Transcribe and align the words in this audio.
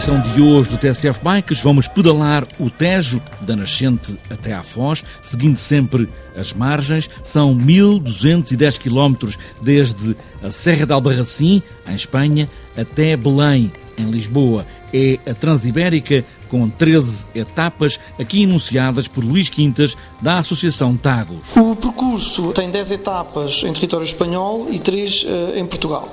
edição 0.00 0.18
de 0.18 0.40
hoje 0.40 0.70
do 0.70 0.78
TSF 0.78 1.20
Bikes, 1.22 1.60
vamos 1.62 1.86
pedalar 1.86 2.48
o 2.58 2.70
Tejo, 2.70 3.22
da 3.44 3.54
nascente 3.54 4.18
até 4.30 4.54
à 4.54 4.62
Foz, 4.62 5.04
seguindo 5.20 5.56
sempre 5.56 6.08
as 6.34 6.54
margens. 6.54 7.10
São 7.22 7.54
1210 7.54 8.78
km 8.78 9.28
desde 9.60 10.16
a 10.42 10.50
Serra 10.50 10.86
de 10.86 10.94
Albarracim, 10.94 11.62
em 11.86 11.94
Espanha, 11.94 12.48
até 12.74 13.14
Belém, 13.14 13.70
em 13.98 14.10
Lisboa. 14.10 14.64
É 14.90 15.18
a 15.30 15.34
Transibérica 15.34 16.24
com 16.50 16.68
13 16.68 17.26
etapas, 17.34 17.98
aqui 18.18 18.42
enunciadas 18.42 19.06
por 19.06 19.24
Luís 19.24 19.48
Quintas, 19.48 19.96
da 20.20 20.38
Associação 20.38 20.96
Tagos. 20.96 21.38
O 21.56 21.76
percurso 21.76 22.52
tem 22.52 22.70
10 22.70 22.92
etapas 22.92 23.62
em 23.64 23.72
território 23.72 24.04
espanhol 24.04 24.66
e 24.70 24.78
3 24.78 25.22
uh, 25.22 25.26
eh, 25.26 25.60
em 25.60 25.66
Portugal. 25.66 26.08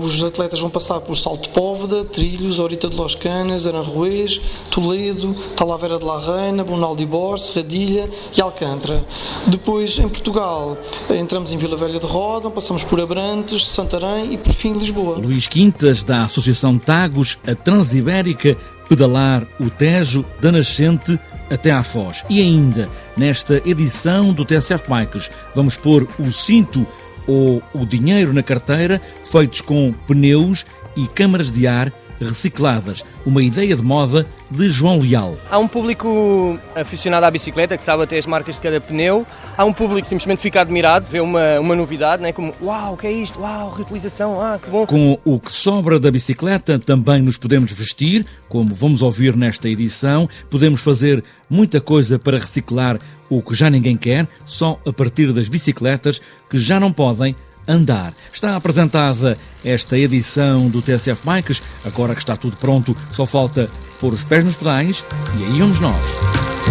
Os 0.00 0.22
atletas 0.22 0.60
vão 0.60 0.70
passar 0.70 1.00
por 1.00 1.16
Salto 1.16 1.48
de 1.48 1.48
Póveda, 1.50 2.04
Trilhos, 2.04 2.58
Horita 2.58 2.88
de 2.88 2.96
Los 2.96 3.14
Canas, 3.14 3.66
Aranjuez, 3.66 4.40
Toledo, 4.70 5.34
Talavera 5.56 5.98
de 5.98 6.04
la 6.04 6.18
Reina, 6.18 6.62
Bonal 6.62 6.94
de 6.94 7.04
Bor, 7.04 7.38
Serradilha 7.38 8.08
e 8.36 8.40
Alcântara. 8.40 9.04
Depois, 9.46 9.98
em 9.98 10.08
Portugal, 10.08 10.78
entramos 11.10 11.50
em 11.52 11.58
Vila 11.58 11.76
Velha 11.76 11.98
de 11.98 12.06
Roda, 12.06 12.50
passamos 12.50 12.84
por 12.84 13.00
Abrantes, 13.00 13.66
Santarém 13.66 14.32
e, 14.32 14.38
por 14.38 14.52
fim, 14.52 14.72
Lisboa. 14.72 15.18
Luís 15.18 15.48
Quintas, 15.48 16.04
da 16.04 16.22
Associação 16.22 16.78
Tagos, 16.78 17.38
a 17.46 17.54
Transibérica, 17.54 18.56
pedalar 18.90 19.46
o 19.60 19.70
Tejo 19.70 20.26
da 20.40 20.50
Nascente 20.50 21.16
até 21.48 21.70
à 21.70 21.80
Foz. 21.80 22.24
E 22.28 22.40
ainda, 22.40 22.88
nesta 23.16 23.62
edição 23.64 24.32
do 24.32 24.44
TSF 24.44 24.82
Bikes, 24.88 25.30
vamos 25.54 25.76
pôr 25.76 26.08
o 26.18 26.32
cinto 26.32 26.84
ou 27.24 27.62
o 27.72 27.86
dinheiro 27.86 28.32
na 28.32 28.42
carteira 28.42 29.00
feitos 29.22 29.60
com 29.60 29.92
pneus 30.08 30.66
e 30.96 31.06
câmaras 31.06 31.52
de 31.52 31.68
ar 31.68 31.92
recicladas, 32.20 33.04
uma 33.24 33.42
ideia 33.42 33.74
de 33.74 33.82
moda 33.82 34.26
de 34.50 34.68
João 34.68 35.00
Leal. 35.00 35.36
Há 35.50 35.58
um 35.58 35.68
público 35.68 36.58
aficionado 36.74 37.24
à 37.26 37.30
bicicleta 37.30 37.76
que 37.76 37.84
sabe 37.84 38.02
até 38.02 38.18
as 38.18 38.26
marcas 38.26 38.56
de 38.56 38.60
cada 38.60 38.80
pneu. 38.80 39.26
Há 39.56 39.64
um 39.64 39.72
público 39.72 40.02
que 40.02 40.08
simplesmente 40.08 40.40
fica 40.40 40.60
admirado, 40.60 41.06
vê 41.10 41.20
uma, 41.20 41.60
uma 41.60 41.74
novidade, 41.74 42.22
né? 42.22 42.32
como 42.32 42.52
uau, 42.60 42.94
o 42.94 42.96
que 42.96 43.06
é 43.06 43.12
isto? 43.12 43.40
Uau, 43.40 43.72
reutilização, 43.72 44.40
ah, 44.40 44.58
que 44.62 44.68
bom. 44.70 44.86
Com 44.86 45.18
o 45.24 45.38
que 45.38 45.52
sobra 45.52 45.98
da 45.98 46.10
bicicleta 46.10 46.78
também 46.78 47.22
nos 47.22 47.38
podemos 47.38 47.72
vestir, 47.72 48.26
como 48.48 48.74
vamos 48.74 49.02
ouvir 49.02 49.36
nesta 49.36 49.68
edição. 49.68 50.28
Podemos 50.48 50.82
fazer 50.82 51.22
muita 51.48 51.80
coisa 51.80 52.18
para 52.18 52.38
reciclar 52.38 52.98
o 53.28 53.40
que 53.40 53.54
já 53.54 53.70
ninguém 53.70 53.96
quer, 53.96 54.26
só 54.44 54.78
a 54.84 54.92
partir 54.92 55.32
das 55.32 55.48
bicicletas 55.48 56.20
que 56.48 56.58
já 56.58 56.80
não 56.80 56.92
podem 56.92 57.36
andar. 57.66 58.14
Está 58.32 58.56
apresentada 58.56 59.36
esta 59.64 59.98
edição 59.98 60.68
do 60.68 60.82
TSF 60.82 61.22
Bikes. 61.24 61.62
Agora 61.84 62.14
que 62.14 62.20
está 62.20 62.36
tudo 62.36 62.56
pronto, 62.56 62.96
só 63.12 63.26
falta 63.26 63.70
pôr 64.00 64.12
os 64.12 64.24
pés 64.24 64.44
nos 64.44 64.56
pedais 64.56 65.04
e 65.38 65.44
aí 65.44 65.58
vamos 65.58 65.80
nós. 65.80 66.69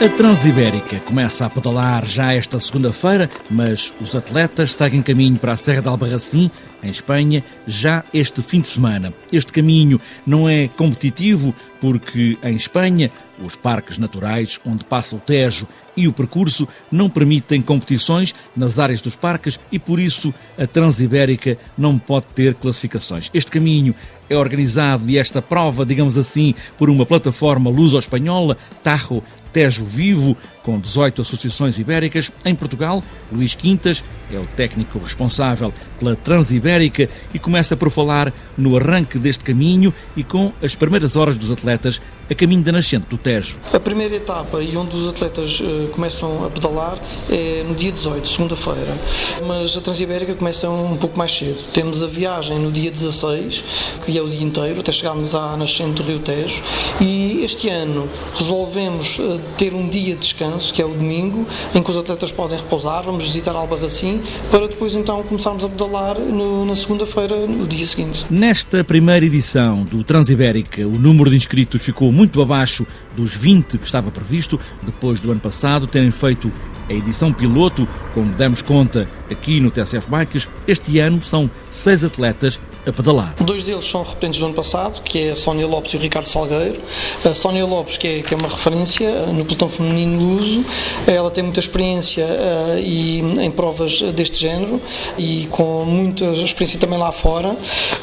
A 0.00 0.08
Transibérica 0.08 0.98
começa 1.00 1.44
a 1.44 1.50
pedalar 1.50 2.06
já 2.06 2.32
esta 2.32 2.58
segunda-feira, 2.58 3.28
mas 3.50 3.92
os 4.00 4.16
atletas 4.16 4.72
seguem 4.72 5.02
caminho 5.02 5.36
para 5.36 5.52
a 5.52 5.56
Serra 5.58 5.82
de 5.82 5.88
Albarracim, 5.88 6.50
em 6.82 6.88
Espanha, 6.88 7.44
já 7.66 8.02
este 8.14 8.40
fim 8.40 8.62
de 8.62 8.68
semana. 8.68 9.12
Este 9.30 9.52
caminho 9.52 10.00
não 10.26 10.48
é 10.48 10.68
competitivo 10.68 11.54
porque 11.82 12.38
em 12.42 12.56
Espanha 12.56 13.12
os 13.44 13.56
parques 13.56 13.98
naturais 13.98 14.58
onde 14.64 14.84
passa 14.84 15.16
o 15.16 15.18
Tejo 15.18 15.68
e 15.94 16.08
o 16.08 16.14
percurso 16.14 16.66
não 16.90 17.10
permitem 17.10 17.60
competições 17.60 18.34
nas 18.56 18.78
áreas 18.78 19.02
dos 19.02 19.16
parques 19.16 19.60
e 19.70 19.78
por 19.78 19.98
isso 19.98 20.32
a 20.58 20.66
Transibérica 20.66 21.58
não 21.76 21.98
pode 21.98 22.24
ter 22.34 22.54
classificações. 22.54 23.30
Este 23.34 23.50
caminho 23.50 23.94
é 24.30 24.36
organizado 24.36 25.10
e 25.10 25.18
esta 25.18 25.42
prova, 25.42 25.84
digamos 25.84 26.16
assim, 26.16 26.54
por 26.78 26.88
uma 26.88 27.04
plataforma 27.04 27.68
luso-espanhola, 27.68 28.56
Tajo 28.82 29.22
Tejo 29.52 29.84
Vivo, 29.84 30.36
com 30.62 30.78
18 30.78 31.22
associações 31.22 31.78
ibéricas. 31.78 32.30
Em 32.44 32.54
Portugal, 32.54 33.02
Luís 33.32 33.54
Quintas 33.54 34.02
é 34.32 34.38
o 34.38 34.46
técnico 34.46 34.98
responsável 34.98 35.72
pela 35.98 36.16
Transibérica 36.16 37.08
e 37.34 37.38
começa 37.38 37.76
por 37.76 37.90
falar 37.90 38.32
no 38.56 38.76
arranque 38.76 39.18
deste 39.18 39.44
caminho 39.44 39.92
e 40.16 40.22
com 40.22 40.52
as 40.62 40.74
primeiras 40.74 41.16
horas 41.16 41.36
dos 41.36 41.50
atletas 41.50 42.00
a 42.30 42.34
caminho 42.34 42.62
da 42.62 42.70
nascente 42.70 43.08
do 43.08 43.18
Tejo. 43.18 43.58
A 43.72 43.80
primeira 43.80 44.14
etapa 44.14 44.62
e 44.62 44.76
onde 44.76 44.96
os 44.96 45.08
atletas 45.08 45.58
uh, 45.58 45.88
começam 45.88 46.46
a 46.46 46.50
pedalar 46.50 46.96
é 47.28 47.64
no 47.64 47.74
dia 47.74 47.90
18, 47.90 48.28
segunda-feira, 48.28 48.96
mas 49.44 49.76
a 49.76 49.80
Transibérica 49.80 50.34
começa 50.34 50.70
um 50.70 50.96
pouco 50.96 51.18
mais 51.18 51.36
cedo. 51.36 51.64
Temos 51.72 52.04
a 52.04 52.06
viagem 52.06 52.60
no 52.60 52.70
dia 52.70 52.90
16, 52.90 53.64
que 54.06 54.16
é 54.16 54.22
o 54.22 54.28
dia 54.28 54.42
inteiro, 54.42 54.78
até 54.78 54.92
chegarmos 54.92 55.34
à 55.34 55.56
nascente 55.56 55.94
do 55.94 56.02
Rio 56.04 56.20
Tejo, 56.20 56.62
e 57.00 57.44
este 57.44 57.68
ano 57.68 58.08
resolvemos 58.32 59.18
uh, 59.18 59.40
ter 59.58 59.74
um 59.74 59.88
dia 59.88 60.14
de 60.14 60.20
descanso, 60.20 60.49
que 60.72 60.82
é 60.82 60.84
o 60.84 60.88
domingo, 60.88 61.46
em 61.74 61.82
que 61.82 61.90
os 61.90 61.96
atletas 61.96 62.32
podem 62.32 62.58
repousar, 62.58 63.02
vamos 63.02 63.24
visitar 63.24 63.52
Albarracim, 63.52 64.20
para 64.50 64.68
depois 64.68 64.94
então 64.94 65.22
começarmos 65.22 65.64
a 65.64 65.68
pedalar 65.68 66.18
no, 66.18 66.64
na 66.64 66.74
segunda-feira, 66.74 67.46
no 67.46 67.66
dia 67.66 67.86
seguinte. 67.86 68.26
Nesta 68.30 68.82
primeira 68.82 69.24
edição 69.24 69.84
do 69.84 70.02
Transibérica, 70.02 70.86
o 70.86 70.98
número 70.98 71.30
de 71.30 71.36
inscritos 71.36 71.82
ficou 71.82 72.10
muito 72.10 72.42
abaixo 72.42 72.86
dos 73.16 73.34
20 73.34 73.78
que 73.78 73.86
estava 73.86 74.10
previsto, 74.10 74.58
depois 74.82 75.20
do 75.20 75.30
ano 75.30 75.40
passado 75.40 75.86
terem 75.86 76.10
feito 76.10 76.52
a 76.90 76.92
edição 76.92 77.32
piloto, 77.32 77.88
como 78.12 78.32
demos 78.34 78.60
conta 78.60 79.08
aqui 79.30 79.60
no 79.60 79.70
TSF 79.70 80.10
Bikes, 80.10 80.48
este 80.66 80.98
ano 80.98 81.22
são 81.22 81.48
seis 81.70 82.04
atletas 82.04 82.60
a 82.86 82.92
pedalar. 82.92 83.34
Dois 83.40 83.62
deles 83.62 83.88
são 83.88 84.02
repetentes 84.02 84.40
do 84.40 84.46
ano 84.46 84.54
passado, 84.54 85.02
que 85.02 85.18
é 85.18 85.30
a 85.30 85.36
Sónia 85.36 85.66
Lopes 85.66 85.92
e 85.92 85.96
o 85.96 86.00
Ricardo 86.00 86.26
Salgueiro. 86.26 86.80
A 87.24 87.34
Sónia 87.34 87.64
Lopes, 87.64 87.96
que 87.96 88.08
é, 88.08 88.22
que 88.22 88.34
é 88.34 88.36
uma 88.36 88.48
referência 88.48 89.26
no 89.26 89.44
pelotão 89.44 89.68
feminino 89.68 90.18
luso, 90.18 90.64
ela 91.06 91.30
tem 91.30 91.44
muita 91.44 91.60
experiência 91.60 92.24
uh, 92.24 92.78
e, 92.78 93.20
em 93.20 93.50
provas 93.50 94.00
deste 94.12 94.40
género 94.40 94.80
e 95.16 95.46
com 95.50 95.84
muita 95.84 96.24
experiência 96.32 96.80
também 96.80 96.98
lá 96.98 97.12
fora. 97.12 97.56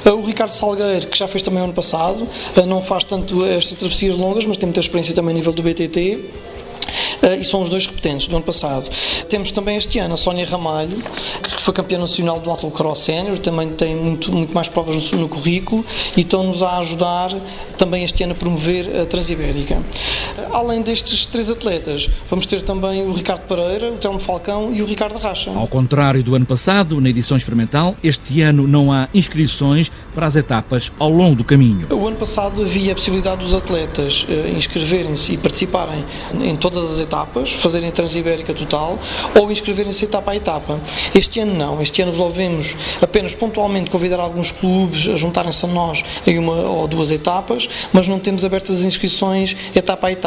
Uh, 0.06 0.12
o 0.12 0.26
Ricardo 0.26 0.52
Salgueiro, 0.52 1.08
que 1.08 1.18
já 1.18 1.28
fez 1.28 1.42
também 1.42 1.62
ano 1.62 1.74
passado, 1.74 2.28
uh, 2.56 2.66
não 2.66 2.82
faz 2.82 3.04
tanto 3.04 3.44
estas 3.46 3.78
travessias 3.78 4.16
longas, 4.16 4.46
mas 4.46 4.58
tem 4.58 4.68
muita 4.68 4.80
experiência 4.80 5.14
também 5.14 5.32
a 5.34 5.38
nível 5.38 5.52
do 5.52 5.64
BTT. 5.64 6.47
Uh, 7.22 7.40
e 7.40 7.44
são 7.44 7.62
os 7.62 7.70
dois 7.70 7.86
repetentes 7.86 8.28
do 8.28 8.36
ano 8.36 8.46
passado. 8.46 8.90
Temos 9.28 9.52
também 9.52 9.78
este 9.78 9.98
ano 10.00 10.14
a 10.14 10.18
Sónia 10.18 10.46
Ramalho, 10.46 10.98
que 11.42 11.62
foi 11.62 11.74
campeã 11.74 11.98
nacional 11.98 12.40
do 12.40 12.52
Atlas 12.52 12.74
Cross 12.74 13.00
Senior, 13.00 13.38
também 13.40 13.70
tem 13.70 13.96
muito, 13.96 14.32
muito 14.32 14.54
mais 14.54 14.70
provas 14.70 15.12
no, 15.12 15.20
no 15.20 15.30
currículo 15.30 15.84
e 16.16 16.22
estão-nos 16.22 16.62
a 16.62 16.78
ajudar 16.78 17.36
também 17.78 18.04
este 18.04 18.24
ano 18.24 18.34
a 18.34 18.36
promover 18.36 19.02
a 19.02 19.06
Transibérica. 19.06 19.82
Além 20.52 20.82
destes 20.82 21.26
três 21.26 21.50
atletas, 21.50 22.10
vamos 22.30 22.46
ter 22.46 22.62
também 22.62 23.06
o 23.06 23.12
Ricardo 23.12 23.42
Pereira, 23.42 23.92
o 23.92 23.98
Telmo 23.98 24.20
Falcão 24.20 24.74
e 24.74 24.82
o 24.82 24.86
Ricardo 24.86 25.18
Racha. 25.18 25.52
Ao 25.52 25.68
contrário 25.68 26.24
do 26.24 26.36
ano 26.36 26.46
passado, 26.46 27.02
na 27.02 27.10
edição 27.10 27.36
experimental, 27.36 27.96
este 28.04 28.42
ano 28.42 28.68
não 28.68 28.92
há 28.92 29.10
inscrições 29.14 29.92
para 30.14 30.28
as 30.28 30.36
etapas 30.36 30.92
ao 31.00 31.10
longo 31.10 31.36
do 31.36 31.44
caminho. 31.44 31.88
O 31.92 32.08
ano 32.08 32.18
passado 32.18 32.62
havia 32.62 32.92
a 32.92 32.96
possibilidade 32.96 33.44
dos 33.44 33.54
atletas 33.54 34.26
uh, 34.30 34.58
inscreverem-se 34.58 35.34
e 35.34 35.38
participarem 35.38 36.06
em 36.42 36.56
todas 36.56 36.92
as 36.92 37.00
etapas, 37.00 37.54
fazerem 37.54 37.90
a 37.90 37.92
Transibérica 37.92 38.54
total 38.54 39.00
ou 39.40 39.52
inscreverem-se 39.52 40.06
etapa 40.06 40.32
a 40.32 40.36
etapa. 40.36 40.80
Este 41.14 41.40
ano 41.40 41.54
não, 41.56 41.82
este 41.82 42.02
ano 42.02 42.12
resolvemos 42.12 42.76
apenas 43.02 43.36
pontualmente 43.36 43.90
convidar 43.90 44.20
alguns 44.20 44.52
clubes 44.52 45.08
a 45.08 45.16
juntarem-se 45.16 45.66
a 45.66 45.68
nós 45.68 46.04
em 46.26 46.38
uma 46.38 46.54
ou 46.54 46.88
duas 46.88 47.12
etapas, 47.12 47.68
mas 47.92 48.08
não 48.08 48.20
temos 48.20 48.46
abertas 48.46 48.80
as 48.80 48.84
inscrições 48.84 49.56
etapa 49.76 50.08
a 50.08 50.12
etapa. 50.12 50.27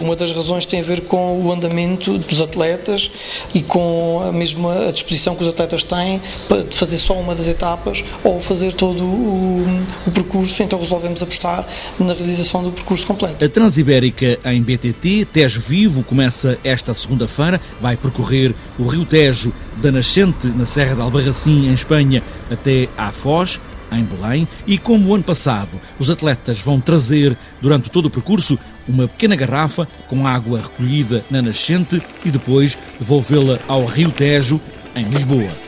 Uma 0.00 0.16
das 0.16 0.32
razões 0.32 0.64
tem 0.64 0.80
a 0.80 0.82
ver 0.82 1.02
com 1.02 1.40
o 1.40 1.52
andamento 1.52 2.18
dos 2.18 2.40
atletas 2.40 3.10
e 3.54 3.60
com 3.62 4.22
a 4.26 4.32
mesma 4.32 4.90
disposição 4.92 5.34
que 5.34 5.42
os 5.42 5.48
atletas 5.48 5.82
têm 5.82 6.20
de 6.68 6.76
fazer 6.76 6.96
só 6.96 7.14
uma 7.14 7.34
das 7.34 7.48
etapas 7.48 8.04
ou 8.24 8.40
fazer 8.40 8.72
todo 8.74 9.04
o, 9.04 9.66
o 10.06 10.10
percurso, 10.10 10.62
então 10.62 10.78
resolvemos 10.78 11.22
apostar 11.22 11.66
na 11.98 12.12
realização 12.12 12.62
do 12.62 12.70
percurso 12.70 13.06
completo. 13.06 13.44
A 13.44 13.48
Transibérica 13.48 14.38
em 14.44 14.62
BTT, 14.62 15.26
Tejo 15.32 15.60
Vivo, 15.60 16.02
começa 16.02 16.58
esta 16.64 16.94
segunda-feira, 16.94 17.60
vai 17.80 17.96
percorrer 17.96 18.54
o 18.78 18.86
Rio 18.86 19.04
Tejo 19.04 19.52
da 19.76 19.92
Nascente, 19.92 20.48
na 20.48 20.66
Serra 20.66 20.94
de 20.96 21.00
Albarracim, 21.00 21.68
em 21.68 21.72
Espanha, 21.72 22.22
até 22.50 22.88
à 22.96 23.12
Foz. 23.12 23.60
Em 23.92 24.04
Belém, 24.04 24.48
e 24.66 24.78
como 24.78 25.08
o 25.08 25.14
ano 25.14 25.24
passado, 25.24 25.80
os 25.98 26.10
atletas 26.10 26.60
vão 26.60 26.80
trazer, 26.80 27.36
durante 27.60 27.90
todo 27.90 28.06
o 28.06 28.10
percurso, 28.10 28.58
uma 28.86 29.06
pequena 29.06 29.36
garrafa 29.36 29.86
com 30.06 30.26
água 30.26 30.60
recolhida 30.62 31.24
na 31.30 31.42
nascente 31.42 32.02
e 32.24 32.30
depois 32.30 32.78
devolvê-la 32.98 33.58
ao 33.68 33.84
Rio 33.84 34.10
Tejo, 34.10 34.60
em 34.94 35.04
Lisboa. 35.04 35.67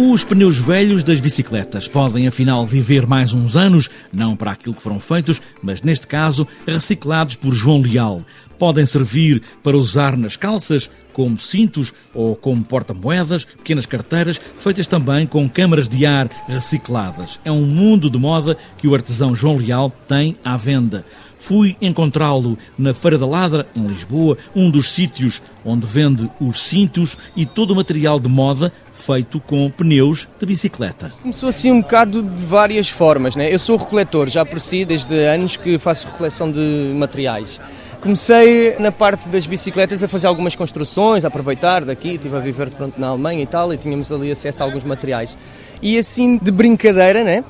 Os 0.00 0.22
pneus 0.22 0.58
velhos 0.58 1.02
das 1.02 1.20
bicicletas 1.20 1.88
podem 1.88 2.28
afinal 2.28 2.64
viver 2.64 3.04
mais 3.04 3.34
uns 3.34 3.56
anos, 3.56 3.90
não 4.12 4.36
para 4.36 4.52
aquilo 4.52 4.76
que 4.76 4.80
foram 4.80 5.00
feitos, 5.00 5.42
mas 5.60 5.82
neste 5.82 6.06
caso 6.06 6.46
reciclados 6.64 7.34
por 7.34 7.52
João 7.52 7.80
Leal. 7.80 8.22
Podem 8.60 8.86
servir 8.86 9.42
para 9.60 9.76
usar 9.76 10.16
nas 10.16 10.36
calças, 10.36 10.88
como 11.12 11.36
cintos 11.36 11.92
ou 12.14 12.36
como 12.36 12.62
porta-moedas, 12.62 13.44
pequenas 13.44 13.86
carteiras, 13.86 14.40
feitas 14.54 14.86
também 14.86 15.26
com 15.26 15.48
câmaras 15.48 15.88
de 15.88 16.06
ar 16.06 16.30
recicladas. 16.46 17.40
É 17.44 17.50
um 17.50 17.66
mundo 17.66 18.08
de 18.08 18.18
moda 18.18 18.56
que 18.76 18.86
o 18.86 18.94
artesão 18.94 19.34
João 19.34 19.56
Leal 19.56 19.92
tem 20.06 20.36
à 20.44 20.56
venda. 20.56 21.04
Fui 21.38 21.76
encontrá-lo 21.80 22.58
na 22.76 22.92
Feira 22.92 23.16
da 23.16 23.24
Ladra, 23.24 23.66
em 23.74 23.86
Lisboa, 23.86 24.36
um 24.54 24.68
dos 24.68 24.90
sítios 24.90 25.40
onde 25.64 25.86
vende 25.86 26.28
os 26.40 26.60
cintos 26.60 27.16
e 27.36 27.46
todo 27.46 27.70
o 27.70 27.76
material 27.76 28.18
de 28.18 28.28
moda 28.28 28.72
feito 28.92 29.38
com 29.40 29.70
pneus 29.70 30.28
de 30.38 30.44
bicicleta. 30.44 31.12
Começou 31.22 31.48
assim 31.48 31.70
um 31.70 31.80
bocado 31.80 32.22
de 32.22 32.44
várias 32.44 32.88
formas, 32.88 33.36
né? 33.36 33.52
Eu 33.52 33.58
sou 33.58 33.76
recoletor, 33.76 34.28
já 34.28 34.44
por 34.44 34.60
si, 34.60 34.84
desde 34.84 35.14
anos 35.14 35.56
que 35.56 35.78
faço 35.78 36.08
recoleção 36.08 36.50
de 36.50 36.92
materiais. 36.96 37.60
Comecei 38.00 38.76
na 38.78 38.90
parte 38.90 39.28
das 39.28 39.46
bicicletas 39.46 40.02
a 40.02 40.08
fazer 40.08 40.26
algumas 40.26 40.56
construções, 40.56 41.24
a 41.24 41.28
aproveitar 41.28 41.84
daqui, 41.84 42.14
estive 42.14 42.36
a 42.36 42.40
viver 42.40 42.70
pronto, 42.70 43.00
na 43.00 43.08
Alemanha 43.08 43.42
e 43.42 43.46
tal, 43.46 43.72
e 43.72 43.76
tínhamos 43.76 44.10
ali 44.10 44.30
acesso 44.30 44.62
a 44.62 44.66
alguns 44.66 44.82
materiais. 44.82 45.36
E 45.80 45.96
assim, 45.96 46.36
de 46.36 46.50
brincadeira, 46.50 47.22
né? 47.22 47.44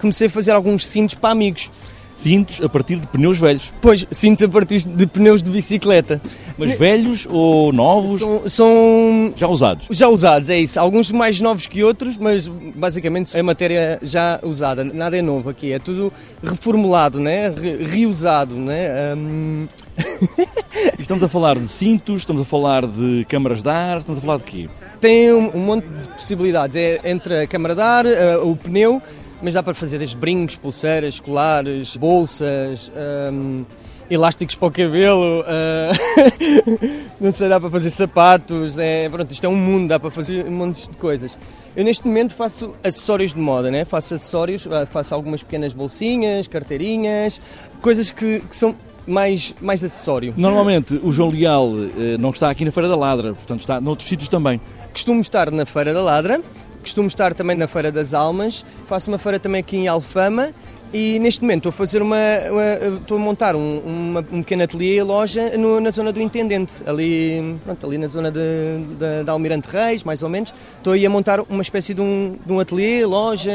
Comecei 0.00 0.26
a 0.26 0.30
fazer 0.30 0.52
alguns 0.52 0.86
cintos 0.86 1.14
para 1.14 1.30
amigos 1.30 1.70
cintos 2.18 2.60
a 2.60 2.68
partir 2.68 2.96
de 2.96 3.06
pneus 3.06 3.38
velhos. 3.38 3.72
Pois, 3.80 4.04
cintos 4.10 4.42
a 4.42 4.48
partir 4.48 4.80
de 4.80 5.06
pneus 5.06 5.40
de 5.42 5.50
bicicleta. 5.50 6.20
Mas 6.58 6.76
velhos 6.76 7.26
ou 7.30 7.72
novos? 7.72 8.20
São, 8.20 8.48
são, 8.48 9.32
Já 9.36 9.46
usados? 9.46 9.86
Já 9.90 10.08
usados, 10.08 10.50
é 10.50 10.58
isso. 10.58 10.80
Alguns 10.80 11.12
mais 11.12 11.40
novos 11.40 11.68
que 11.68 11.82
outros, 11.84 12.16
mas 12.16 12.48
basicamente 12.48 13.36
é 13.36 13.42
matéria 13.42 14.00
já 14.02 14.40
usada. 14.42 14.82
Nada 14.82 15.16
é 15.16 15.22
novo 15.22 15.48
aqui, 15.48 15.72
é 15.72 15.78
tudo 15.78 16.12
reformulado, 16.42 17.20
né? 17.20 17.50
Re 17.50 17.84
reusado, 17.84 18.56
né? 18.56 19.14
Um... 19.14 19.68
estamos 20.98 21.22
a 21.22 21.28
falar 21.28 21.56
de 21.56 21.68
cintos, 21.68 22.20
estamos 22.20 22.42
a 22.42 22.44
falar 22.44 22.84
de 22.84 23.24
câmaras 23.28 23.62
de 23.62 23.70
ar, 23.70 23.98
estamos 23.98 24.18
a 24.18 24.22
falar 24.22 24.38
de 24.38 24.44
quê? 24.44 24.68
Tem 25.00 25.32
um, 25.32 25.56
um 25.56 25.60
monte 25.60 25.86
de 25.86 26.08
possibilidades. 26.08 26.74
É 26.74 27.00
entre 27.04 27.42
a 27.42 27.46
câmara 27.46 27.76
de 27.76 27.80
ar, 27.80 28.06
uh, 28.06 28.50
o 28.50 28.56
pneu 28.56 29.00
mas 29.42 29.54
dá 29.54 29.62
para 29.62 29.74
fazer 29.74 29.98
desde 29.98 30.16
brincos, 30.16 30.56
pulseiras, 30.56 31.20
colares, 31.20 31.96
bolsas, 31.96 32.90
um, 33.32 33.64
elásticos 34.10 34.54
para 34.54 34.68
o 34.68 34.70
cabelo, 34.70 35.42
uh, 35.42 37.04
não 37.20 37.30
sei, 37.30 37.48
dá 37.48 37.60
para 37.60 37.70
fazer 37.70 37.90
sapatos, 37.90 38.78
é, 38.78 39.08
pronto, 39.08 39.30
isto 39.30 39.44
é 39.44 39.48
um 39.48 39.56
mundo, 39.56 39.88
dá 39.88 40.00
para 40.00 40.10
fazer 40.10 40.46
um 40.46 40.50
monte 40.50 40.88
de 40.90 40.96
coisas. 40.96 41.38
Eu 41.76 41.84
neste 41.84 42.06
momento 42.06 42.34
faço 42.34 42.74
acessórios 42.82 43.34
de 43.34 43.40
moda, 43.40 43.70
né? 43.70 43.84
faço 43.84 44.14
acessórios, 44.14 44.66
ah, 44.70 44.86
faço 44.86 45.14
algumas 45.14 45.42
pequenas 45.42 45.72
bolsinhas, 45.72 46.48
carteirinhas, 46.48 47.40
coisas 47.80 48.10
que, 48.10 48.40
que 48.40 48.56
são 48.56 48.74
mais, 49.06 49.54
mais 49.60 49.82
acessório. 49.84 50.34
Normalmente 50.36 51.00
o 51.02 51.12
João 51.12 51.30
Leal 51.30 51.72
eh, 51.96 52.18
não 52.18 52.30
está 52.30 52.50
aqui 52.50 52.64
na 52.64 52.70
Feira 52.70 52.88
da 52.88 52.96
Ladra, 52.96 53.32
portanto 53.32 53.60
está 53.60 53.80
noutros 53.80 54.08
sítios 54.08 54.28
também. 54.28 54.60
Costumo 54.92 55.20
estar 55.20 55.50
na 55.50 55.64
Feira 55.64 55.94
da 55.94 56.02
Ladra, 56.02 56.42
Costumo 56.80 57.08
estar 57.08 57.34
também 57.34 57.56
na 57.56 57.66
Feira 57.66 57.90
das 57.92 58.14
Almas, 58.14 58.64
faço 58.86 59.10
uma 59.10 59.18
feira 59.18 59.38
também 59.38 59.60
aqui 59.60 59.76
em 59.76 59.88
Alfama 59.88 60.52
e 60.92 61.18
neste 61.18 61.42
momento 61.42 61.68
estou 61.68 61.70
a 61.70 61.72
fazer 61.72 62.00
uma, 62.00 62.16
uma 62.50 62.96
estou 62.96 63.18
a 63.18 63.20
montar 63.20 63.54
um, 63.54 63.78
uma, 63.80 64.20
um 64.32 64.42
pequeno 64.42 64.62
ateliê 64.62 64.96
e 64.96 65.02
loja 65.02 65.56
no, 65.58 65.80
na 65.80 65.90
zona 65.90 66.12
do 66.12 66.20
Intendente, 66.20 66.82
ali, 66.86 67.58
pronto, 67.62 67.86
ali 67.86 67.98
na 67.98 68.08
zona 68.08 68.30
de, 68.30 68.40
Almirante 69.26 69.68
Reis, 69.68 70.02
mais 70.02 70.22
ou 70.22 70.30
menos. 70.30 70.54
Estou 70.78 70.94
aí 70.94 71.04
a 71.04 71.10
montar 71.10 71.40
uma 71.40 71.62
espécie 71.62 71.92
de 71.92 72.00
um, 72.00 72.36
de 72.44 72.52
um 72.52 72.58
ateliê, 72.58 73.04
loja, 73.04 73.52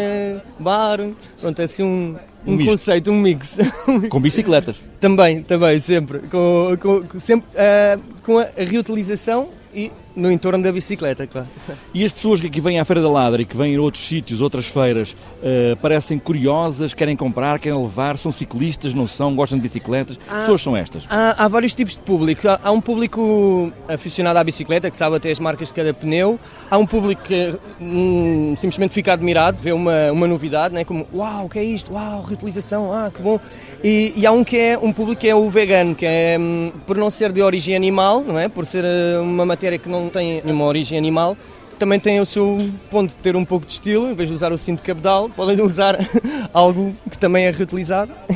bar, 0.60 1.00
pronto, 1.42 1.60
é 1.60 1.66
assim 1.66 1.82
um, 1.82 2.16
um, 2.46 2.54
um 2.54 2.66
conceito, 2.66 3.10
um 3.10 3.20
mix. 3.20 3.58
Com 4.10 4.20
bicicletas? 4.20 4.80
também, 5.00 5.42
também, 5.42 5.80
sempre. 5.80 6.20
Com, 6.20 6.78
com, 6.80 7.20
sempre 7.20 7.48
uh, 7.56 8.02
com 8.24 8.38
a 8.38 8.48
reutilização 8.58 9.50
e 9.74 9.92
no 10.16 10.32
entorno 10.32 10.64
da 10.64 10.72
bicicleta, 10.72 11.26
claro. 11.26 11.48
E 11.94 12.04
as 12.04 12.12
pessoas 12.12 12.40
que 12.40 12.48
aqui 12.48 12.62
vêm 12.62 12.80
à 12.80 12.86
Feira 12.86 13.02
da 13.02 13.10
Ladra 13.10 13.42
e 13.42 13.46
que 13.46 13.56
vêm 13.56 13.76
a 13.76 13.82
outros 13.82 14.06
sítios, 14.08 14.42
outras 14.42 14.68
feiras, 14.68 15.14
uh, 15.14 15.76
parecem 15.78 16.20
curiosas, 16.20 16.94
querem 16.94 17.16
comprar, 17.16 17.60
querem 17.60 17.82
levar, 17.82 18.18
são 18.18 18.32
ciclistas, 18.32 18.94
não 18.94 19.08
são, 19.08 19.36
gostam 19.36 19.58
de 19.58 19.64
bicicletas? 19.64 20.20
Há, 20.28 20.34
que 20.34 20.40
pessoas 20.42 20.62
são 20.62 20.78
estas? 20.78 21.06
Há, 21.10 21.44
há, 21.44 21.48
vários 21.48 21.74
tipos 21.74 21.96
de 21.96 22.02
público. 22.02 22.48
Há, 22.48 22.60
há, 22.64 22.72
um 22.72 22.82
público 22.82 23.72
aficionado 23.88 24.40
à 24.40 24.44
bicicleta, 24.44 24.90
que 24.90 24.98
sabe 24.98 25.16
até 25.16 25.32
as 25.32 25.40
marcas 25.40 25.70
de 25.70 25.74
cada 25.74 25.94
pneu. 25.94 26.40
Há 26.70 26.78
um 26.78 26.86
público 26.86 27.24
que 27.24 27.56
hum, 27.82 28.56
simplesmente 28.58 28.94
fica 28.94 29.14
admirado, 29.14 29.58
vê 29.62 29.72
uma, 29.72 30.12
uma 30.12 30.28
novidade, 30.28 30.74
né? 30.74 30.84
como 30.84 31.08
uau, 31.14 31.46
o 31.46 31.50
que 31.50 31.60
é 31.60 31.64
isto? 31.64 31.94
Uau, 31.94 32.22
reutilização, 32.22 32.94
ah, 32.94 33.12
que 33.14 33.22
bom. 33.22 33.40
E, 33.84 34.14
e 34.16 34.26
há 34.26 34.32
um 34.32 34.44
que 34.44 34.58
é 34.58 34.78
um 34.78 34.94
público 34.94 35.22
que 35.22 35.28
é 35.28 35.36
o 35.36 35.50
vegano, 35.50 35.96
que 35.96 36.06
é 36.06 36.38
hum, 36.40 36.72
por 36.86 36.98
não 36.98 37.10
ser 37.10 37.32
de 37.32 37.42
origem 37.42 37.76
animal, 37.76 38.22
não 38.22 38.38
é? 38.38 38.48
Por 38.48 38.66
ser 38.66 38.84
eh, 38.84 39.20
uma 39.20 39.46
matéria 39.46 39.78
que 39.78 39.90
não 39.90 40.03
tem 40.10 40.42
nenhuma 40.44 40.66
origem 40.66 40.98
animal, 40.98 41.38
também 41.78 42.00
tem 42.00 42.20
o 42.20 42.26
seu 42.26 42.70
ponto 42.90 43.10
de 43.10 43.16
ter 43.16 43.36
um 43.36 43.44
pouco 43.44 43.66
de 43.66 43.74
estilo, 43.74 44.10
em 44.10 44.16
vez 44.16 44.30
de 44.30 44.36
usar 44.36 44.52
o 44.52 44.58
cinto 44.58 44.82
cabedal, 44.82 45.30
podem 45.30 45.60
usar 45.62 45.98
algo 46.54 46.96
que 47.10 47.18
também 47.18 47.46
é 47.46 47.52
reutilizado. 47.52 48.14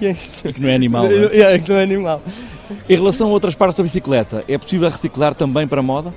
e 0.00 0.52
que 0.52 0.60
não 0.60 0.68
é 0.68 0.74
animal. 0.74 1.04
Não 1.04 1.28
é? 1.28 1.54
é, 1.54 1.58
que 1.58 1.70
não 1.70 1.76
é 1.78 1.82
animal. 1.82 2.22
Em 2.88 2.94
relação 2.94 3.28
a 3.28 3.30
outras 3.30 3.54
partes 3.54 3.76
da 3.76 3.82
bicicleta, 3.82 4.44
é 4.48 4.58
possível 4.58 4.88
reciclar 4.88 5.34
também 5.34 5.66
para 5.66 5.82
moda? 5.82 6.12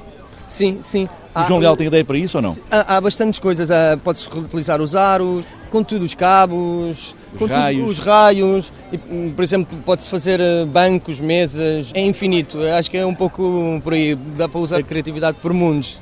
Sim, 0.48 0.78
sim. 0.82 1.08
O 1.36 1.44
João 1.44 1.60
Leal 1.60 1.76
tem 1.76 1.88
ideia 1.88 2.06
para 2.06 2.18
isso 2.18 2.38
ou 2.38 2.42
não? 2.42 2.56
Há, 2.72 2.96
há 2.96 3.02
bastantes 3.02 3.40
coisas. 3.40 3.70
Pode-se 4.04 4.30
reutilizar 4.30 4.82
os 4.82 4.96
aros, 4.96 5.46
contudo 5.76 6.06
os 6.06 6.14
cabos, 6.14 7.14
os 7.38 7.50
raios. 7.50 7.90
os 7.90 8.00
raios. 8.00 8.74
E, 8.94 9.00
hum, 9.12 9.34
por 9.36 9.44
exemplo, 9.44 9.78
pode-se 9.86 10.08
fazer 10.08 10.40
eh, 10.40 10.64
bancos, 10.64 11.20
mesas. 11.20 11.92
É 11.94 12.02
infinito. 12.02 12.62
Acho 12.62 12.90
que 12.90 12.96
é 12.96 13.06
um 13.06 13.14
pouco 13.14 13.82
por 13.84 13.92
aí. 13.92 14.16
Dá 14.38 14.48
para 14.48 14.62
usar 14.62 14.78
a 14.78 14.84
criatividade 14.84 15.38
por 15.42 15.52
mundos. 15.52 16.00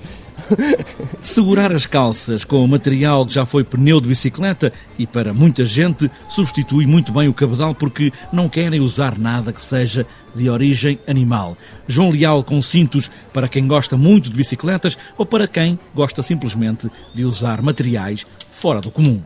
Segurar 1.20 1.72
as 1.74 1.88
calças 1.88 2.44
com 2.44 2.64
o 2.64 2.68
material 2.68 3.26
que 3.26 3.34
já 3.34 3.46
foi 3.46 3.64
pneu 3.64 4.00
de 4.00 4.10
bicicleta 4.10 4.72
e 5.00 5.08
para 5.08 5.34
muita 5.34 5.66
gente 5.66 6.12
substitui 6.28 6.86
muito 6.86 7.12
bem 7.12 7.28
o 7.28 7.34
cabedal 7.34 7.74
porque 7.74 8.12
não 8.32 8.50
querem 8.50 8.80
usar 8.80 9.18
nada 9.18 9.54
que 9.54 9.64
seja 9.64 10.06
de 10.36 10.50
origem 10.50 11.00
animal. 11.08 11.58
João 11.88 12.12
Leal 12.12 12.44
com 12.44 12.62
cintos 12.62 13.10
para 13.32 13.48
quem 13.48 13.68
gosta 13.68 13.98
muito 13.98 14.30
de 14.30 14.36
bicicletas 14.36 14.98
ou 15.18 15.26
para 15.26 15.48
quem 15.48 15.80
gosta 15.96 16.22
simplesmente 16.22 16.90
de 17.14 17.24
usar 17.24 17.62
materiais 17.62 18.28
fora 18.50 18.82
do 18.82 18.92
comum. 18.92 19.22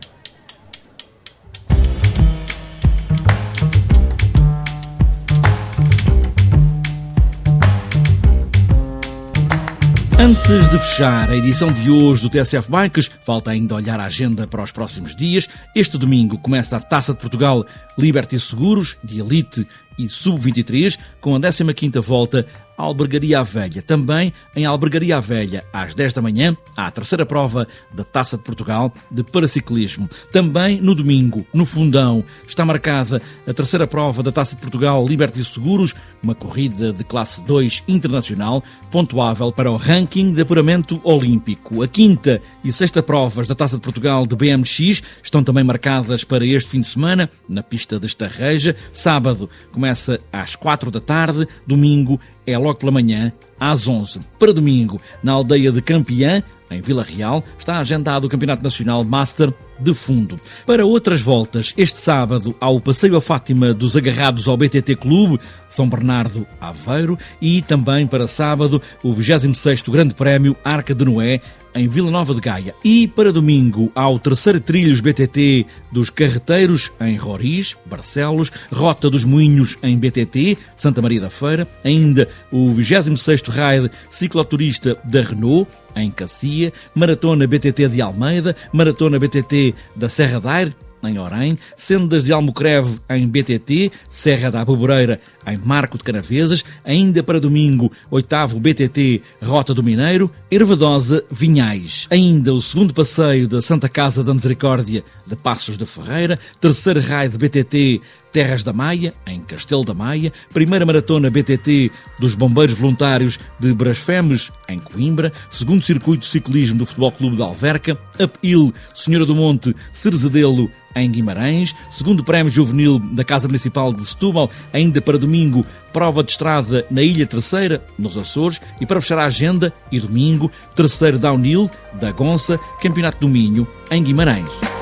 Antes 10.20 10.68
de 10.68 10.78
fechar 10.80 11.30
a 11.30 11.36
edição 11.36 11.72
de 11.72 11.88
hoje 11.88 12.22
do 12.22 12.28
TSF 12.28 12.68
Bikes, 12.68 13.08
falta 13.20 13.52
ainda 13.52 13.76
olhar 13.76 14.00
a 14.00 14.06
agenda 14.06 14.48
para 14.48 14.64
os 14.64 14.72
próximos 14.72 15.14
dias. 15.14 15.48
Este 15.76 15.96
domingo 15.96 16.36
começa 16.38 16.76
a 16.76 16.80
Taça 16.80 17.12
de 17.12 17.20
Portugal 17.20 17.64
Liberty 17.98 18.38
Seguros, 18.38 18.96
de 19.02 19.20
Elite 19.20 19.66
e 19.98 20.08
Sub-23, 20.08 20.96
com 21.20 21.34
a 21.34 21.40
15ª 21.40 22.00
volta 22.00 22.46
Albergaria 22.78 23.42
Velha. 23.42 23.82
Também 23.82 24.32
em 24.54 24.64
Albergaria 24.64 25.20
Velha, 25.20 25.64
às 25.72 25.96
10 25.96 26.12
da 26.12 26.22
manhã, 26.22 26.56
há 26.76 26.86
a 26.86 26.90
terceira 26.92 27.26
prova 27.26 27.66
da 27.92 28.04
Taça 28.04 28.36
de 28.36 28.44
Portugal 28.44 28.94
de 29.10 29.24
Paraciclismo. 29.24 30.08
Também 30.32 30.80
no 30.80 30.94
domingo, 30.94 31.44
no 31.52 31.66
Fundão, 31.66 32.24
está 32.46 32.64
marcada 32.64 33.20
a 33.46 33.52
terceira 33.52 33.86
prova 33.86 34.22
da 34.22 34.30
Taça 34.30 34.54
de 34.54 34.60
Portugal 34.60 35.04
Liberty 35.04 35.44
Seguros, 35.44 35.92
uma 36.22 36.36
corrida 36.36 36.92
de 36.92 37.02
classe 37.02 37.44
2 37.44 37.82
internacional, 37.88 38.62
pontuável 38.92 39.50
para 39.50 39.72
o 39.72 39.76
ranking 39.76 40.32
de 40.32 40.42
apuramento 40.42 41.00
olímpico. 41.02 41.82
A 41.82 41.88
quinta 41.88 42.40
e 42.62 42.70
sexta 42.70 43.02
provas 43.02 43.48
da 43.48 43.56
Taça 43.56 43.74
de 43.74 43.82
Portugal 43.82 44.24
de 44.24 44.36
BMX 44.36 45.02
estão 45.20 45.42
também 45.42 45.64
marcadas 45.64 46.22
para 46.22 46.46
este 46.46 46.70
fim 46.70 46.80
de 46.80 46.86
semana, 46.86 47.28
na 47.48 47.62
pista 47.62 47.87
de 47.96 48.06
Estarreja. 48.06 48.74
Sábado 48.92 49.48
começa 49.70 50.18
às 50.32 50.56
4 50.56 50.90
da 50.90 51.00
tarde, 51.00 51.46
domingo 51.64 52.20
é 52.44 52.58
logo 52.58 52.78
pela 52.78 52.90
manhã, 52.90 53.32
às 53.60 53.86
11. 53.86 54.20
Para 54.38 54.52
domingo, 54.52 55.00
na 55.22 55.32
aldeia 55.32 55.70
de 55.70 55.82
Campeã, 55.82 56.42
em 56.70 56.80
Vila 56.80 57.02
Real, 57.02 57.44
está 57.58 57.78
agendado 57.78 58.26
o 58.26 58.30
Campeonato 58.30 58.62
Nacional 58.62 59.04
Master 59.04 59.52
de 59.78 59.94
fundo. 59.94 60.40
Para 60.66 60.84
outras 60.84 61.20
voltas, 61.20 61.72
este 61.76 61.98
sábado 61.98 62.54
há 62.60 62.68
o 62.68 62.80
Passeio 62.80 63.16
a 63.16 63.20
Fátima 63.20 63.72
dos 63.72 63.96
Agarrados 63.96 64.48
ao 64.48 64.56
BTT 64.56 64.96
Clube, 64.96 65.38
São 65.68 65.88
Bernardo 65.88 66.46
Aveiro, 66.60 67.18
e 67.40 67.62
também 67.62 68.06
para 68.06 68.26
sábado 68.26 68.82
o 69.02 69.12
26º 69.12 69.90
Grande 69.90 70.14
Prémio 70.14 70.56
Arca 70.64 70.94
de 70.94 71.04
Noé, 71.04 71.40
em 71.74 71.88
Vila 71.88 72.10
Nova 72.10 72.34
de 72.34 72.40
Gaia. 72.40 72.74
E 72.84 73.06
para 73.08 73.32
domingo 73.32 73.90
há 73.94 74.08
o 74.08 74.18
terceiro 74.18 74.60
Trilhos 74.60 75.00
BTT 75.00 75.66
dos 75.92 76.10
Carreteiros, 76.10 76.92
em 77.00 77.16
Roriz, 77.16 77.76
Barcelos, 77.86 78.50
Rota 78.72 79.08
dos 79.10 79.24
Moinhos, 79.24 79.76
em 79.82 79.98
BTT, 79.98 80.58
Santa 80.76 81.02
Maria 81.02 81.20
da 81.20 81.30
Feira, 81.30 81.68
ainda 81.84 82.28
o 82.50 82.72
26º 82.74 83.48
Raid 83.48 83.90
Cicloturista 84.10 84.96
da 85.04 85.22
Renault, 85.22 85.70
em 85.96 86.10
Cacia, 86.10 86.72
Maratona 86.94 87.46
BTT 87.46 87.88
de 87.88 88.00
Almeida, 88.02 88.54
Maratona 88.72 89.18
BTT 89.18 89.74
da 89.96 90.08
Serra 90.08 90.40
da 90.40 90.52
Aire, 90.52 90.74
em 91.04 91.18
Orém, 91.18 91.58
Sendas 91.76 92.24
de 92.24 92.32
Almocreve 92.32 92.98
em 93.08 93.28
BTT, 93.28 93.92
Serra 94.08 94.50
da 94.50 94.60
Aboboreira 94.60 95.20
em 95.46 95.56
Marco 95.56 95.96
de 95.96 96.04
Canaveses, 96.04 96.64
ainda 96.84 97.22
para 97.22 97.40
domingo, 97.40 97.90
oitavo 98.10 98.60
BTT 98.60 99.22
Rota 99.42 99.72
do 99.72 99.82
Mineiro, 99.82 100.30
Ervadosa, 100.50 101.24
Vinhais. 101.30 102.06
Ainda 102.10 102.52
o 102.52 102.60
segundo 102.60 102.92
passeio 102.92 103.48
da 103.48 103.62
Santa 103.62 103.88
Casa 103.88 104.22
da 104.22 104.34
Misericórdia 104.34 105.04
de 105.26 105.36
Passos 105.36 105.76
de 105.76 105.86
Ferreira, 105.86 106.38
terceiro 106.60 107.00
raio 107.00 107.30
de 107.30 107.38
BTT 107.38 108.00
Terras 108.38 108.62
da 108.62 108.72
Maia, 108.72 109.14
em 109.26 109.42
Castelo 109.42 109.84
da 109.84 109.92
Maia, 109.92 110.32
primeira 110.54 110.86
maratona 110.86 111.28
BTT 111.28 111.90
dos 112.20 112.36
Bombeiros 112.36 112.78
Voluntários 112.78 113.36
de 113.58 113.74
Brasfemes, 113.74 114.52
em 114.68 114.78
Coimbra, 114.78 115.32
segundo 115.50 115.82
circuito 115.82 116.20
de 116.20 116.30
ciclismo 116.30 116.78
do 116.78 116.86
Futebol 116.86 117.10
Clube 117.10 117.34
de 117.34 117.42
Alverca, 117.42 117.98
Uphill 118.16 118.72
Senhora 118.94 119.26
do 119.26 119.34
Monte, 119.34 119.74
Cerzedelo, 119.92 120.70
em 120.94 121.10
Guimarães, 121.10 121.74
segundo 121.90 122.22
prémio 122.22 122.48
juvenil 122.48 123.00
da 123.12 123.24
Casa 123.24 123.48
Municipal 123.48 123.92
de 123.92 124.06
Setúbal, 124.06 124.48
ainda 124.72 125.02
para 125.02 125.18
domingo, 125.18 125.66
prova 125.92 126.22
de 126.22 126.30
estrada 126.30 126.86
na 126.92 127.02
Ilha 127.02 127.26
Terceira, 127.26 127.82
nos 127.98 128.16
Açores, 128.16 128.60
e 128.80 128.86
para 128.86 129.00
fechar 129.00 129.18
a 129.18 129.24
agenda, 129.24 129.74
e 129.90 129.98
domingo, 129.98 130.48
terceiro 130.76 131.18
downhill 131.18 131.68
da 131.94 132.12
Gonça, 132.12 132.56
Campeonato 132.80 133.18
do 133.18 133.26
Minho, 133.28 133.66
em 133.90 134.00
Guimarães. 134.00 134.77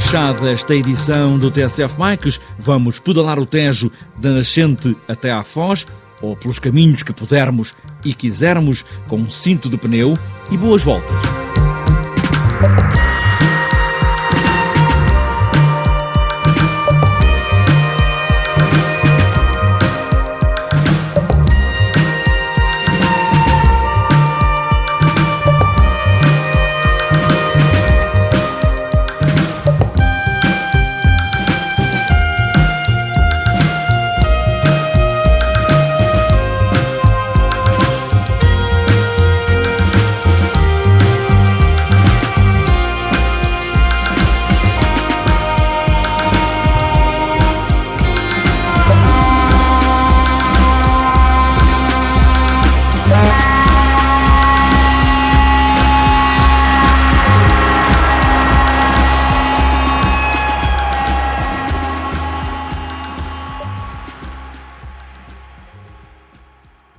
Fechada 0.00 0.50
esta 0.50 0.74
edição 0.74 1.38
do 1.38 1.50
TSF 1.50 1.94
Bikes. 1.96 2.40
Vamos 2.58 2.98
pedalar 2.98 3.38
o 3.38 3.44
Tejo 3.44 3.92
da 4.16 4.30
nascente 4.30 4.96
até 5.06 5.30
à 5.30 5.44
Foz, 5.44 5.86
ou 6.22 6.34
pelos 6.34 6.58
caminhos 6.58 7.02
que 7.02 7.12
pudermos 7.12 7.74
e 8.04 8.14
quisermos, 8.14 8.84
com 9.06 9.16
um 9.16 9.30
cinto 9.30 9.68
de 9.68 9.76
pneu 9.76 10.18
e 10.50 10.56
boas 10.56 10.82
voltas. 10.82 11.49